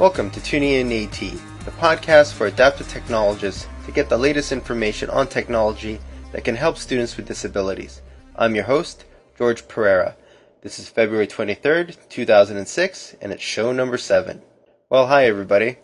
Welcome 0.00 0.30
to 0.30 0.42
Tuning 0.42 0.72
In 0.72 1.04
AT, 1.04 1.20
the 1.20 1.70
podcast 1.72 2.32
for 2.32 2.46
adaptive 2.46 2.88
technologists 2.88 3.68
to 3.84 3.92
get 3.92 4.08
the 4.08 4.16
latest 4.16 4.50
information 4.50 5.10
on 5.10 5.26
technology 5.28 6.00
that 6.32 6.42
can 6.42 6.56
help 6.56 6.78
students 6.78 7.18
with 7.18 7.28
disabilities. 7.28 8.00
I'm 8.34 8.54
your 8.54 8.64
host, 8.64 9.04
George 9.36 9.68
Pereira. 9.68 10.16
This 10.62 10.78
is 10.78 10.88
February 10.88 11.26
23rd, 11.26 12.08
2006, 12.08 13.16
and 13.20 13.30
it's 13.30 13.42
show 13.42 13.72
number 13.72 13.98
7. 13.98 14.40
Well, 14.88 15.06
hi 15.06 15.26
everybody. 15.26 15.76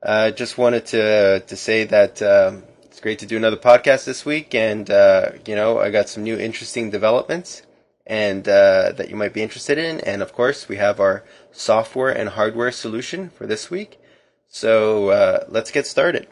I 0.00 0.28
uh, 0.28 0.30
just 0.30 0.58
wanted 0.58 0.86
to 0.86 1.40
to 1.40 1.56
say 1.56 1.82
that 1.82 2.22
um, 2.22 2.62
it's 2.84 3.00
great 3.00 3.18
to 3.18 3.26
do 3.26 3.36
another 3.36 3.56
podcast 3.56 4.04
this 4.04 4.24
week, 4.24 4.54
and 4.54 4.88
uh, 4.88 5.30
you 5.44 5.56
know 5.56 5.80
I 5.80 5.90
got 5.90 6.08
some 6.08 6.22
new 6.22 6.38
interesting 6.38 6.90
developments 6.90 7.62
and 8.06 8.48
uh, 8.48 8.92
that 8.92 9.10
you 9.10 9.16
might 9.16 9.34
be 9.34 9.42
interested 9.42 9.78
in. 9.78 10.00
And 10.00 10.22
of 10.22 10.32
course, 10.32 10.68
we 10.68 10.76
have 10.76 11.00
our 11.00 11.24
software 11.50 12.10
and 12.10 12.30
hardware 12.30 12.70
solution 12.70 13.30
for 13.30 13.46
this 13.46 13.70
week. 13.70 14.00
So 14.48 15.10
uh, 15.10 15.44
let's 15.48 15.70
get 15.70 15.86
started. 15.86 16.28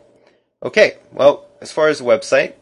Okay, 0.62 0.98
well, 1.12 1.47
as 1.61 1.73
far 1.73 1.89
as 1.89 1.98
the 1.98 2.05
website, 2.05 2.55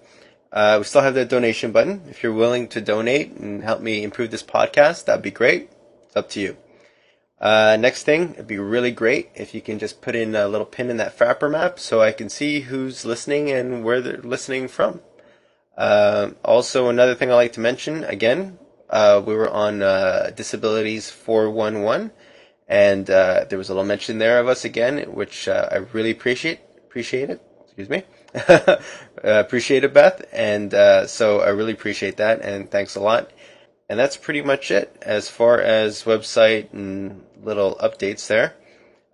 uh, 0.50 0.76
we 0.78 0.84
still 0.84 1.02
have 1.02 1.14
the 1.14 1.24
donation 1.24 1.72
button. 1.72 2.02
If 2.08 2.22
you're 2.22 2.32
willing 2.32 2.68
to 2.68 2.80
donate 2.80 3.32
and 3.32 3.62
help 3.62 3.80
me 3.80 4.02
improve 4.02 4.30
this 4.30 4.42
podcast, 4.42 5.04
that'd 5.04 5.22
be 5.22 5.30
great. 5.30 5.70
It's 6.06 6.16
up 6.16 6.28
to 6.30 6.40
you. 6.40 6.56
Uh, 7.40 7.76
next 7.78 8.04
thing, 8.04 8.34
it'd 8.34 8.46
be 8.46 8.58
really 8.58 8.92
great 8.92 9.30
if 9.34 9.54
you 9.54 9.60
can 9.60 9.78
just 9.78 10.00
put 10.00 10.14
in 10.14 10.34
a 10.34 10.46
little 10.46 10.66
pin 10.66 10.90
in 10.90 10.96
that 10.98 11.16
Frappr 11.18 11.50
map 11.50 11.78
so 11.80 12.00
I 12.00 12.12
can 12.12 12.28
see 12.28 12.60
who's 12.60 13.04
listening 13.04 13.50
and 13.50 13.82
where 13.82 14.00
they're 14.00 14.18
listening 14.18 14.68
from. 14.68 15.00
Uh, 15.76 16.30
also, 16.44 16.88
another 16.88 17.14
thing 17.14 17.30
I 17.30 17.34
like 17.34 17.54
to 17.54 17.60
mention 17.60 18.04
again, 18.04 18.58
uh, 18.92 19.22
we 19.24 19.34
were 19.34 19.48
on 19.48 19.82
uh, 19.82 20.30
Disabilities 20.36 21.10
411, 21.10 22.12
and 22.68 23.08
uh, 23.08 23.46
there 23.48 23.58
was 23.58 23.70
a 23.70 23.72
little 23.72 23.86
mention 23.86 24.18
there 24.18 24.38
of 24.38 24.48
us 24.48 24.66
again, 24.66 24.98
which 25.14 25.48
uh, 25.48 25.68
I 25.72 25.76
really 25.94 26.10
appreciate. 26.10 26.60
Appreciate 26.76 27.30
it. 27.30 27.40
Excuse 27.64 27.88
me. 27.88 28.04
appreciate 29.24 29.84
it, 29.84 29.94
Beth. 29.94 30.26
And 30.30 30.74
uh, 30.74 31.06
so 31.06 31.40
I 31.40 31.48
really 31.48 31.72
appreciate 31.72 32.18
that, 32.18 32.42
and 32.42 32.70
thanks 32.70 32.94
a 32.94 33.00
lot. 33.00 33.30
And 33.88 33.98
that's 33.98 34.18
pretty 34.18 34.42
much 34.42 34.70
it 34.70 34.94
as 35.00 35.28
far 35.28 35.58
as 35.58 36.04
website 36.04 36.72
and 36.74 37.22
little 37.42 37.76
updates 37.76 38.26
there. 38.26 38.54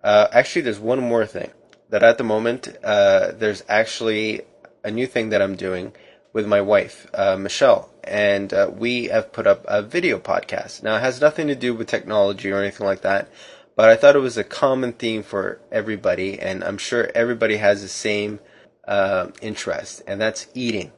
Uh, 0.03 0.27
actually, 0.33 0.63
there's 0.63 0.79
one 0.79 0.99
more 0.99 1.25
thing 1.25 1.51
that 1.89 2.03
at 2.03 2.17
the 2.17 2.23
moment 2.25 2.67
there's 2.83 3.63
actually 3.69 4.41
a 4.83 4.91
new 4.91 5.07
thing 5.07 5.29
that 5.29 5.41
I'm 5.41 5.55
doing 5.55 5.93
with 6.39 6.47
my 6.47 6.61
wife, 6.61 7.05
uh, 7.13 7.35
Michelle, 7.35 7.89
and 8.05 8.53
uh, 8.53 8.71
we 8.73 9.07
have 9.07 9.33
put 9.33 9.45
up 9.45 9.65
a 9.67 9.81
video 9.81 10.17
podcast. 10.17 10.81
Now, 10.81 10.95
it 10.95 11.01
has 11.01 11.19
nothing 11.19 11.47
to 11.47 11.55
do 11.55 11.73
with 11.73 11.89
technology 11.89 12.49
or 12.49 12.61
anything 12.61 12.87
like 12.87 13.01
that, 13.01 13.29
but 13.75 13.89
I 13.89 13.97
thought 13.97 14.15
it 14.15 14.19
was 14.19 14.37
a 14.37 14.45
common 14.45 14.93
theme 14.93 15.21
for 15.21 15.59
everybody, 15.69 16.39
and 16.39 16.63
I'm 16.63 16.77
sure 16.77 17.11
everybody 17.13 17.57
has 17.57 17.81
the 17.81 17.89
same 17.89 18.39
uh, 18.87 19.27
interest, 19.41 20.01
and 20.07 20.21
that's 20.21 20.47
eating. 20.53 20.93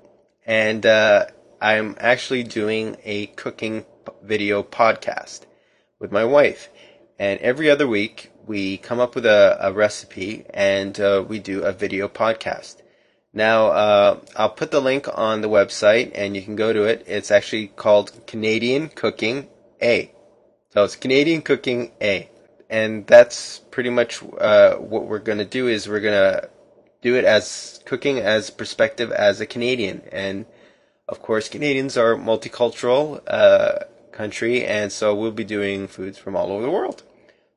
And 0.45 0.85
uh, 0.85 1.25
I'm 1.59 1.95
actually 1.99 2.43
doing 2.43 2.97
a 3.03 3.25
cooking 3.25 3.87
video 4.21 4.61
podcast 4.61 5.47
with 5.99 6.11
my 6.11 6.23
wife, 6.23 6.69
and 7.17 7.39
every 7.39 7.67
other 7.67 7.87
week 7.87 8.31
we 8.45 8.77
come 8.77 8.99
up 8.99 9.15
with 9.15 9.25
a, 9.25 9.57
a 9.59 9.73
recipe 9.73 10.45
and 10.51 10.99
uh, 10.99 11.23
we 11.27 11.39
do 11.39 11.63
a 11.63 11.71
video 11.71 12.07
podcast. 12.07 12.80
Now, 13.33 13.67
uh, 13.67 14.19
I'll 14.35 14.49
put 14.49 14.71
the 14.71 14.81
link 14.81 15.07
on 15.13 15.41
the 15.41 15.49
website 15.49 16.11
and 16.15 16.35
you 16.35 16.41
can 16.41 16.55
go 16.55 16.73
to 16.73 16.83
it. 16.83 17.05
It's 17.07 17.31
actually 17.31 17.67
called 17.67 18.27
Canadian 18.27 18.89
Cooking 18.89 19.47
A. 19.81 20.11
So 20.71 20.83
it's 20.83 20.97
Canadian 20.97 21.41
Cooking 21.41 21.91
A. 22.01 22.29
And 22.69 23.07
that's 23.07 23.59
pretty 23.59 23.89
much 23.89 24.21
uh, 24.37 24.75
what 24.75 25.05
we're 25.05 25.19
going 25.19 25.37
to 25.37 25.45
do 25.45 25.67
is 25.67 25.87
we're 25.87 26.01
going 26.01 26.13
to 26.13 26.49
do 27.01 27.15
it 27.15 27.25
as 27.25 27.81
cooking 27.85 28.19
as 28.19 28.49
perspective 28.49 29.11
as 29.11 29.39
a 29.39 29.45
Canadian. 29.45 30.01
And 30.11 30.45
of 31.07 31.21
course, 31.21 31.49
Canadians 31.49 31.97
are 31.97 32.15
multicultural 32.15 33.21
uh, 33.27 33.85
country, 34.11 34.65
and 34.65 34.91
so 34.91 35.15
we'll 35.15 35.31
be 35.31 35.43
doing 35.43 35.87
foods 35.87 36.17
from 36.17 36.35
all 36.35 36.51
over 36.51 36.63
the 36.63 36.71
world. 36.71 37.03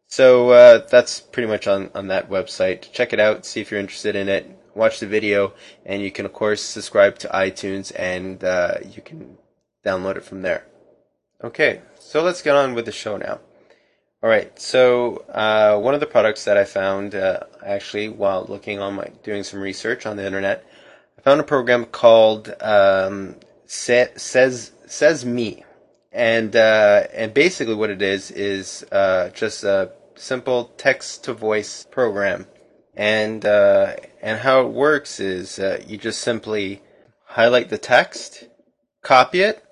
So 0.09 0.51
uh, 0.51 0.87
that's 0.89 1.21
pretty 1.21 1.49
much 1.49 1.67
on, 1.67 1.91
on 1.95 2.09
that 2.09 2.31
website. 2.31 2.91
Check 2.93 3.13
it 3.13 3.21
out, 3.21 3.45
see 3.45 3.61
if 3.61 3.71
you're 3.71 3.81
interested 3.81 4.17
in 4.17 4.29
it 4.29 4.59
watch 4.75 5.01
the 5.01 5.07
video, 5.07 5.53
and 5.85 6.03
you 6.03 6.11
can 6.11 6.27
of 6.27 6.33
course 6.33 6.63
subscribe 6.63 7.19
to 7.19 7.29
iTunes 7.29 7.93
and 7.97 8.43
uh, 8.43 8.75
you 8.95 9.03
can 9.03 9.39
download 9.85 10.17
it 10.17 10.25
from 10.25 10.43
there. 10.43 10.67
Okay, 11.43 11.83
so 11.99 12.23
let's 12.23 12.43
get 12.43 12.57
on 12.57 12.75
with 12.75 12.87
the 12.87 12.93
show 12.93 13.17
now. 13.17 13.41
All 14.23 14.31
right, 14.31 14.59
so 14.59 15.25
uh, 15.29 15.79
one 15.79 15.93
of 15.93 16.01
the 16.01 16.07
products 16.07 16.45
that 16.45 16.57
I 16.57 16.65
found 16.65 17.15
uh, 17.15 17.41
actually 17.65 18.09
while 18.09 18.47
looking 18.49 18.79
on 18.79 18.95
my 18.95 19.11
doing 19.23 19.43
some 19.43 19.61
research 19.61 20.07
on 20.07 20.17
the 20.17 20.25
internet, 20.25 20.65
I 21.19 21.21
found 21.21 21.41
a 21.41 21.45
program 21.45 21.85
called 21.85 22.55
um, 22.63 23.37
says 23.67 24.73
says 24.87 25.27
me, 25.27 25.65
and 26.11 26.57
uh, 26.57 27.05
and 27.13 27.35
basically 27.35 27.75
what 27.75 27.91
it 27.91 28.01
is 28.01 28.31
is 28.31 28.87
uh, 28.91 29.29
just 29.31 29.63
a 29.65 29.93
simple 30.15 30.73
text 30.79 31.25
to 31.25 31.35
voice 31.35 31.85
program 31.91 32.47
and 32.97 33.45
uh, 33.45 33.97
and 34.23 34.41
how 34.41 34.63
it 34.63 34.73
works 34.73 35.21
is 35.21 35.59
uh, 35.59 35.83
you 35.87 35.97
just 35.97 36.21
simply 36.21 36.83
highlight 37.27 37.69
the 37.69 37.79
text, 37.79 38.49
copy 39.03 39.41
it, 39.41 39.65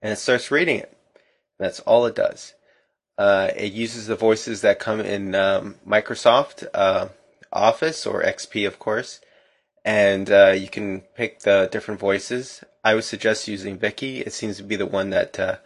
and 0.00 0.12
it 0.12 0.16
starts 0.16 0.50
reading 0.50 0.78
it. 0.78 0.96
That's 1.58 1.80
all 1.80 2.06
it 2.06 2.14
does. 2.14 2.54
Uh, 3.18 3.50
it 3.56 3.72
uses 3.72 4.06
the 4.06 4.16
voices 4.16 4.62
that 4.62 4.78
come 4.78 5.00
in 5.00 5.34
um, 5.34 5.76
Microsoft 5.86 6.66
uh, 6.72 7.08
Office 7.52 8.06
or 8.06 8.22
XP, 8.22 8.66
of 8.66 8.78
course, 8.78 9.20
and 9.84 10.30
uh, 10.30 10.54
you 10.56 10.68
can 10.68 11.02
pick 11.14 11.40
the 11.40 11.68
different 11.70 12.00
voices. 12.00 12.64
I 12.82 12.94
would 12.94 13.04
suggest 13.04 13.48
using 13.48 13.78
Vicky. 13.78 14.20
It 14.20 14.32
seems 14.32 14.56
to 14.56 14.62
be 14.62 14.76
the 14.76 14.86
one 14.86 15.10
that 15.10 15.38
uh, 15.38 15.56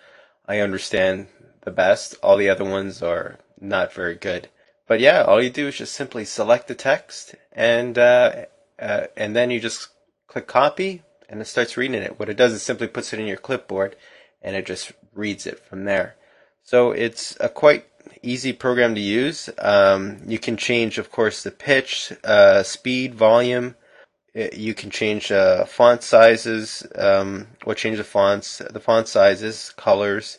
I 0.46 0.58
understand 0.58 1.28
the 1.62 1.70
best. 1.70 2.16
All 2.22 2.36
the 2.36 2.50
other 2.50 2.64
ones 2.64 3.02
are 3.02 3.38
not 3.60 3.92
very 3.92 4.16
good. 4.16 4.48
But 4.86 5.00
yeah, 5.00 5.22
all 5.22 5.42
you 5.42 5.50
do 5.50 5.68
is 5.68 5.76
just 5.76 5.94
simply 5.94 6.24
select 6.24 6.68
the 6.68 6.74
text 6.74 7.34
and 7.52 7.98
uh, 7.98 8.46
uh, 8.78 9.06
and 9.16 9.34
then 9.34 9.50
you 9.50 9.60
just 9.60 9.88
click 10.28 10.46
copy 10.46 11.02
and 11.28 11.40
it 11.40 11.46
starts 11.46 11.76
reading 11.76 12.02
it. 12.02 12.18
What 12.18 12.28
it 12.28 12.36
does 12.36 12.52
is 12.52 12.62
simply 12.62 12.86
puts 12.86 13.12
it 13.12 13.18
in 13.18 13.26
your 13.26 13.36
clipboard 13.36 13.96
and 14.42 14.54
it 14.54 14.66
just 14.66 14.92
reads 15.12 15.46
it 15.46 15.58
from 15.58 15.84
there. 15.84 16.16
So 16.62 16.92
it's 16.92 17.36
a 17.40 17.48
quite 17.48 17.86
easy 18.22 18.52
program 18.52 18.94
to 18.94 19.00
use. 19.00 19.48
Um, 19.58 20.20
you 20.26 20.38
can 20.38 20.56
change, 20.56 20.98
of 20.98 21.10
course, 21.10 21.42
the 21.42 21.50
pitch, 21.50 22.12
uh, 22.24 22.62
speed, 22.62 23.14
volume. 23.14 23.76
Uh, 24.36 24.48
you 24.52 24.74
can 24.74 24.90
change 24.90 25.32
uh, 25.32 25.64
font 25.64 26.02
sizes, 26.02 26.86
um, 26.96 27.48
or 27.64 27.74
change 27.74 27.98
the 27.98 28.04
fonts, 28.04 28.58
the 28.58 28.80
font 28.80 29.08
sizes, 29.08 29.72
colors, 29.76 30.38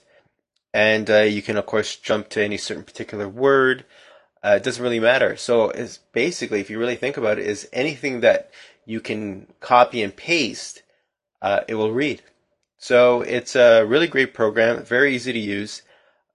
and 0.74 1.09
uh, 1.09 1.22
you 1.22 1.41
can, 1.41 1.57
of 1.57 1.66
course, 1.66 1.96
jump 1.96 2.30
to 2.30 2.44
any 2.44 2.57
certain 2.57 2.84
particular 2.84 3.28
word 3.28 3.86
uh, 4.44 4.56
it 4.58 4.64
doesn't 4.64 4.84
really 4.84 5.00
matter. 5.00 5.36
So 5.36 5.70
it's 5.70 5.98
basically, 6.14 6.59
if 6.62 6.70
you 6.70 6.80
really 6.80 6.96
think 6.96 7.18
about 7.18 7.40
it, 7.40 7.48
is 7.48 7.68
anything 7.74 8.22
that 8.22 8.52
you 8.86 9.00
can 9.00 9.48
copy 9.59 10.02
and 10.02 10.16
paste, 10.16 10.84
uh, 11.42 11.62
it 11.68 11.75
will 11.75 11.92
read. 11.92 12.22
So 12.78 13.22
it's 13.22 13.56
a 13.56 13.84
really 13.84 14.08
great 14.08 14.34
program, 14.34 14.84
very 14.84 15.16
easy 15.16 15.34
to 15.34 15.40
use, 15.40 15.81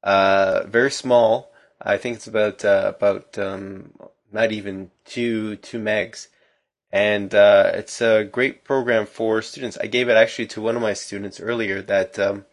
uh, 0.02 0.64
very 0.66 0.90
small. 0.90 1.52
I 1.80 1.96
think 1.96 2.16
it's 2.16 2.26
about 2.26 2.64
uh, 2.64 2.92
about 2.96 3.38
um, 3.38 3.92
not 4.32 4.52
even 4.52 4.90
two 5.04 5.56
two 5.56 5.78
megs, 5.78 6.28
and 6.92 7.34
uh, 7.34 7.70
it's 7.74 8.00
a 8.00 8.24
great 8.24 8.64
program 8.64 9.06
for 9.06 9.42
students. 9.42 9.78
I 9.80 9.86
gave 9.86 10.08
it 10.08 10.16
actually 10.16 10.46
to 10.48 10.60
one 10.60 10.76
of 10.76 10.82
my 10.82 10.94
students 10.94 11.40
earlier 11.40 11.82
that. 11.82 12.19
Um, 12.19 12.44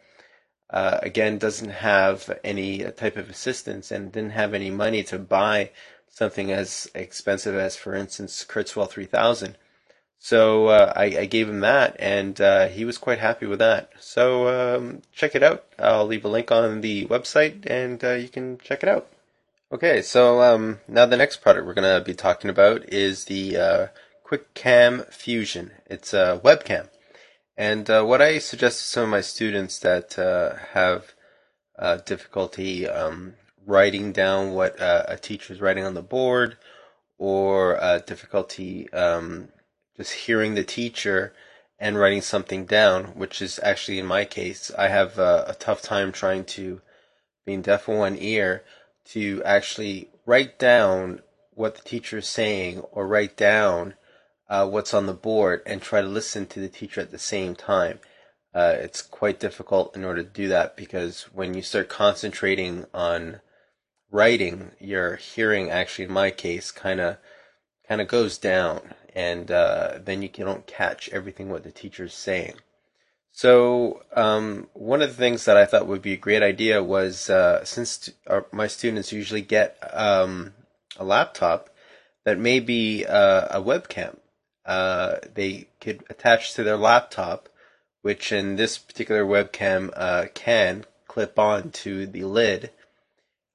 uh, 0.70 1.00
again 1.02 1.38
doesn't 1.38 1.70
have 1.70 2.38
any 2.44 2.84
type 2.92 3.18
of 3.18 3.30
assistance 3.30 3.92
and 3.92 4.12
didn't 4.12 4.32
have 4.32 4.54
any 4.54 4.70
money 4.70 5.04
to 5.04 5.18
buy 5.18 5.72
something 6.10 6.52
as 6.52 6.90
expensive 6.94 7.56
as, 7.56 7.76
for 7.76 7.96
instance, 7.96 8.46
Kurzweil 8.48 8.90
3000. 8.90 9.58
So 10.20 10.68
uh, 10.68 10.92
I, 10.96 11.04
I, 11.06 11.26
gave 11.26 11.48
him 11.48 11.62
that, 11.62 11.96
and 11.98 12.40
uh, 12.42 12.68
he 12.68 12.84
was 12.84 12.98
quite 12.98 13.20
happy 13.20 13.46
with 13.46 13.60
that. 13.60 13.90
So 14.02 14.50
um, 14.50 15.02
check 15.14 15.34
it 15.34 15.44
out. 15.44 15.64
I'll 15.80 16.06
leave 16.06 16.26
a 16.26 16.28
link 16.28 16.52
on 16.52 16.82
the 16.82 17.06
website, 17.06 17.66
and 17.66 18.04
uh, 18.04 18.12
you 18.12 18.28
can 18.28 18.58
check 18.58 18.84
it 18.84 18.90
out. 18.90 19.08
Okay, 19.72 20.02
so 20.02 20.42
um, 20.42 20.80
now 20.90 21.06
the 21.06 21.16
next 21.16 21.38
product 21.38 21.66
we're 21.66 21.74
going 21.74 22.00
to 22.00 22.04
be 22.04 22.14
talking 22.14 22.50
about 22.50 22.92
is 22.92 23.26
the 23.26 23.56
uh, 23.56 23.88
QuickCam 24.28 25.12
Fusion. 25.14 25.72
It's 25.86 26.14
a 26.14 26.42
webcam. 26.44 26.90
And 27.60 27.90
uh, 27.90 28.06
what 28.06 28.22
I 28.22 28.38
suggest 28.38 28.80
to 28.80 28.86
some 28.86 29.04
of 29.04 29.10
my 29.10 29.20
students 29.20 29.80
that 29.80 30.18
uh, 30.18 30.56
have 30.72 31.14
uh, 31.78 31.98
difficulty 31.98 32.88
um, 32.88 33.34
writing 33.66 34.14
down 34.14 34.54
what 34.54 34.80
uh, 34.80 35.04
a 35.10 35.18
teacher 35.18 35.52
is 35.52 35.60
writing 35.60 35.84
on 35.84 35.94
the 35.94 36.02
board, 36.02 36.56
or 37.18 37.76
uh, 37.84 38.00
difficulty 38.00 38.90
um, 38.94 39.50
just 39.98 40.14
hearing 40.14 40.56
the 40.56 40.64
teacher 40.64 41.34
and 41.78 42.00
writing 42.00 42.22
something 42.22 42.64
down, 42.64 43.08
which 43.08 43.42
is 43.42 43.60
actually 43.62 44.00
in 44.00 44.06
my 44.06 44.24
case, 44.24 44.72
I 44.78 44.88
have 44.88 45.20
a 45.20 45.54
tough 45.60 45.82
time 45.82 46.14
trying 46.14 46.46
to, 46.56 46.80
being 47.46 47.62
deaf 47.62 47.90
in 47.90 47.98
one 47.98 48.16
ear, 48.18 48.64
to 49.08 49.44
actually 49.44 50.08
write 50.26 50.60
down 50.60 51.24
what 51.56 51.76
the 51.76 51.84
teacher 51.84 52.20
is 52.20 52.28
saying 52.28 52.80
or 52.94 53.06
write 53.06 53.36
down 53.36 53.96
uh, 54.50 54.68
what's 54.68 54.94
on 54.94 55.06
the 55.06 55.14
board 55.14 55.62
and 55.66 55.82
try 55.82 56.02
to 56.02 56.08
listen 56.08 56.46
to 56.48 56.60
the 56.60 56.70
teacher 56.70 57.00
at 57.02 57.12
the 57.12 57.20
same 57.20 57.56
time. 57.56 58.00
Uh, 58.54 58.76
it's 58.78 59.02
quite 59.02 59.40
difficult 59.40 59.96
in 59.96 60.04
order 60.04 60.24
to 60.24 60.30
do 60.30 60.48
that 60.48 60.76
because 60.76 61.24
when 61.34 61.54
you 61.54 61.62
start 61.62 61.88
concentrating 61.88 62.86
on 62.94 63.42
writing, 64.12 64.72
your 64.80 65.18
hearing 65.18 65.70
actually, 65.70 66.06
in 66.06 66.12
my 66.12 66.32
case, 66.32 66.72
kind 66.72 67.00
of 67.00 67.18
kind 67.88 68.02
of 68.02 68.08
goes 68.08 68.38
down, 68.38 68.94
and 69.16 69.52
uh, 69.52 70.00
then 70.04 70.22
you 70.22 70.30
don't 70.30 70.68
catch 70.68 71.10
everything 71.10 71.50
what 71.50 71.64
the 71.64 71.72
teacher 71.72 72.06
is 72.06 72.14
saying. 72.14 72.56
So 73.32 74.04
um, 74.16 74.68
one 74.74 75.02
of 75.02 75.10
the 75.10 75.16
things 75.16 75.46
that 75.46 75.58
I 75.58 75.66
thought 75.66 75.88
would 75.88 76.02
be 76.02 76.14
a 76.14 76.18
great 76.18 76.44
idea 76.44 76.84
was 76.84 77.30
uh, 77.30 77.64
since 77.64 78.10
our, 78.28 78.48
my 78.52 78.68
students 78.68 79.14
usually 79.14 79.42
get 79.42 79.78
um, 79.94 80.54
a 80.98 81.04
laptop, 81.04 81.70
that 82.26 82.38
maybe 82.38 83.06
uh, 83.06 83.48
a 83.50 83.62
webcam 83.62 84.18
uh, 84.70 85.18
they 85.34 85.68
could 85.82 86.04
attach 86.12 86.54
to 86.54 86.62
their 86.64 86.78
laptop, 86.78 87.50
which 88.04 88.32
in 88.32 88.56
this 88.56 88.78
particular 88.78 89.26
webcam 89.26 89.92
uh, 89.96 90.28
can 90.36 90.86
clip 91.08 91.40
on 91.40 91.72
to 91.72 92.06
the 92.06 92.24
lid 92.24 92.70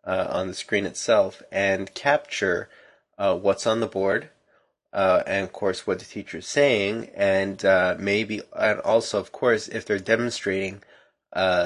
uh, 0.05 0.27
on 0.29 0.49
the 0.49 0.55
screen 0.55 0.85
itself 0.85 1.41
and 1.53 1.95
capture 1.95 2.69
uh, 3.17 3.33
what's 3.37 3.65
on 3.65 3.79
the 3.79 3.87
board, 3.87 4.29
uh, 4.93 5.23
and 5.25 5.45
of 5.45 5.53
course 5.53 5.87
what 5.87 6.01
the 6.01 6.05
teacher 6.05 6.39
is 6.39 6.49
saying, 6.49 7.09
and 7.15 7.63
maybe 8.01 8.43
and 8.59 8.81
also 8.81 9.21
of 9.21 9.31
course 9.31 9.69
if 9.69 9.87
they're 9.87 10.01
demonstrating 10.01 10.83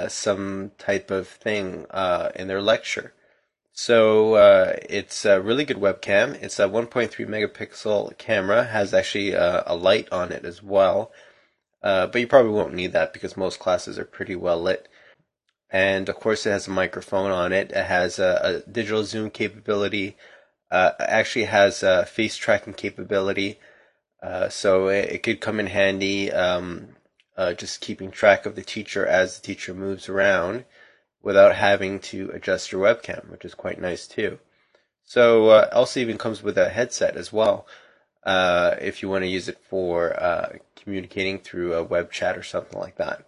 some 0.08 0.72
type 0.76 1.10
of 1.10 1.26
thing 1.26 1.86
in 2.36 2.48
their 2.48 2.60
lecture. 2.60 3.14
So 3.80 4.34
it's 4.90 5.24
a 5.24 5.40
really 5.40 5.64
good 5.64 5.76
webcam. 5.76 6.34
It's 6.42 6.58
a 6.58 6.68
1.3 6.68 7.10
megapixel 7.26 8.18
camera. 8.18 8.64
Has 8.64 8.92
actually 8.92 9.32
a 9.32 9.74
light 9.78 10.08
on 10.10 10.32
it 10.32 10.44
as 10.44 10.62
well. 10.62 11.12
but 11.82 12.16
you 12.16 12.26
probably 12.26 12.50
won't 12.52 12.74
need 12.74 12.92
that 12.92 13.12
because 13.12 13.36
most 13.36 13.60
classes 13.60 13.98
are 13.98 14.04
pretty 14.04 14.34
well 14.34 14.60
lit 14.60 14.88
and 15.70 16.08
of 16.08 16.16
course 16.16 16.46
it 16.46 16.50
has 16.50 16.66
a 16.66 16.70
microphone 16.70 17.30
on 17.30 17.52
it. 17.52 17.70
It 17.70 17.86
has 17.86 18.18
a, 18.18 18.62
a 18.66 18.70
digital 18.70 19.04
zoom 19.04 19.30
capability. 19.30 20.16
Uh, 20.70 20.92
actually 20.98 21.46
has 21.46 21.82
a 21.82 22.04
face 22.04 22.36
tracking 22.36 22.74
capability, 22.74 23.58
uh, 24.22 24.50
so 24.50 24.88
it, 24.88 25.10
it, 25.10 25.22
could 25.22 25.40
come 25.40 25.58
in 25.60 25.68
handy. 25.68 26.30
Um, 26.30 26.88
uh, 27.38 27.54
just 27.54 27.80
keeping 27.80 28.10
track 28.10 28.44
of 28.44 28.54
the 28.54 28.62
teacher 28.62 29.06
as 29.06 29.38
the 29.38 29.46
teacher 29.46 29.72
moves 29.72 30.08
around, 30.08 30.64
without 31.22 31.54
having 31.54 32.00
to 32.00 32.30
adjust 32.32 32.72
your 32.72 32.82
webcam, 32.82 33.30
which 33.30 33.44
is 33.44 33.54
quite 33.54 33.80
nice 33.80 34.06
too. 34.06 34.38
So 35.04 35.48
uh, 35.48 35.68
also 35.72 36.00
even 36.00 36.18
comes 36.18 36.42
with 36.42 36.58
a 36.58 36.68
headset 36.68 37.16
as 37.16 37.32
well, 37.32 37.66
uh, 38.24 38.76
if 38.80 39.02
you 39.02 39.08
want 39.08 39.24
to 39.24 39.28
use 39.28 39.48
it 39.48 39.58
for 39.68 40.20
uh, 40.22 40.56
communicating 40.76 41.38
through 41.38 41.74
a 41.74 41.82
web 41.82 42.12
chat 42.12 42.36
or 42.36 42.42
something 42.42 42.78
like 42.78 42.96
that. 42.96 43.26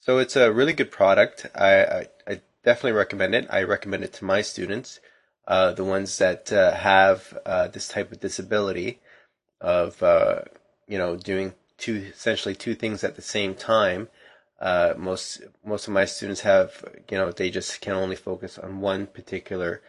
So 0.00 0.18
it's 0.18 0.36
a 0.36 0.52
really 0.52 0.72
good 0.72 0.90
product. 0.90 1.46
I, 1.54 1.84
I, 1.84 2.06
I 2.26 2.40
definitely 2.64 2.92
recommend 2.92 3.34
it. 3.34 3.46
I 3.50 3.62
recommend 3.62 4.04
it 4.04 4.12
to 4.14 4.24
my 4.24 4.42
students, 4.42 5.00
uh, 5.46 5.72
the 5.72 5.84
ones 5.84 6.18
that 6.18 6.52
uh, 6.52 6.74
have 6.74 7.38
uh, 7.44 7.68
this 7.68 7.88
type 7.88 8.12
of 8.12 8.20
disability 8.20 9.00
of 9.60 10.02
uh, 10.02 10.42
you 10.86 10.98
know 10.98 11.16
doing 11.16 11.54
two 11.76 12.06
essentially 12.12 12.54
two 12.54 12.74
things 12.74 13.04
at 13.04 13.16
the 13.16 13.22
same 13.22 13.54
time. 13.54 14.08
Uh, 14.60 14.94
most 14.96 15.42
most 15.64 15.86
of 15.86 15.94
my 15.94 16.04
students 16.04 16.40
have 16.40 16.84
you 17.10 17.16
know 17.16 17.30
they 17.30 17.50
just 17.50 17.80
can 17.80 17.92
only 17.92 18.16
focus 18.16 18.58
on 18.58 18.80
one 18.80 19.06
particular 19.06 19.80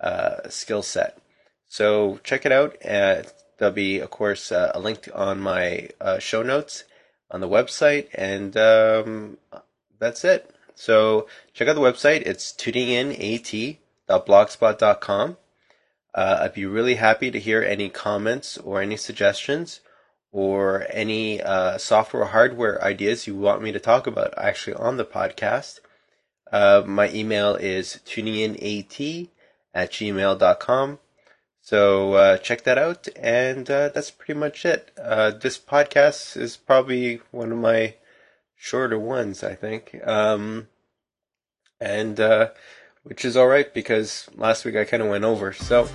uh, 0.00 0.48
skill 0.48 0.82
set. 0.82 1.18
So 1.66 2.20
check 2.22 2.44
it 2.44 2.52
out. 2.52 2.76
there'll 2.82 3.74
be 3.74 4.00
of 4.00 4.10
course 4.10 4.50
a 4.50 4.78
link 4.78 5.08
on 5.14 5.40
my 5.40 5.88
show 6.18 6.42
notes 6.42 6.84
on 7.30 7.40
the 7.40 7.48
website, 7.48 8.08
and 8.14 8.54
um, 8.56 9.38
that's 9.98 10.24
it. 10.24 10.54
So 10.74 11.26
check 11.54 11.68
out 11.68 11.74
the 11.74 11.80
website. 11.80 12.22
It's 12.26 12.52
tuninginat.blogspot.com. 12.52 15.36
Uh, 16.14 16.38
I'd 16.42 16.52
be 16.52 16.66
really 16.66 16.96
happy 16.96 17.30
to 17.30 17.40
hear 17.40 17.62
any 17.62 17.88
comments 17.88 18.58
or 18.58 18.82
any 18.82 18.98
suggestions 18.98 19.80
or 20.32 20.86
any 20.88 21.40
uh, 21.42 21.76
software 21.76 22.24
hardware 22.24 22.82
ideas 22.82 23.26
you 23.26 23.36
want 23.36 23.62
me 23.62 23.70
to 23.70 23.78
talk 23.78 24.06
about 24.06 24.32
actually 24.38 24.74
on 24.74 24.96
the 24.96 25.04
podcast. 25.04 25.80
Uh, 26.50 26.82
my 26.86 27.10
email 27.10 27.54
is 27.54 28.00
tuninginat 28.06 29.28
at 29.74 29.92
gmail.com. 29.92 30.98
So 31.60 32.14
uh, 32.14 32.38
check 32.38 32.64
that 32.64 32.76
out, 32.76 33.06
and 33.14 33.70
uh, 33.70 33.90
that's 33.90 34.10
pretty 34.10 34.34
much 34.34 34.64
it. 34.64 34.90
Uh, 35.00 35.30
this 35.30 35.58
podcast 35.58 36.36
is 36.36 36.56
probably 36.56 37.20
one 37.30 37.52
of 37.52 37.58
my 37.58 37.94
shorter 38.56 38.98
ones, 38.98 39.44
I 39.44 39.54
think, 39.54 40.00
um, 40.04 40.66
and 41.80 42.18
uh, 42.18 42.48
which 43.04 43.24
is 43.24 43.36
all 43.36 43.46
right 43.46 43.72
because 43.72 44.28
last 44.34 44.64
week 44.64 44.74
I 44.74 44.84
kind 44.84 45.04
of 45.04 45.08
went 45.08 45.24
over. 45.24 45.52
So 45.52 45.88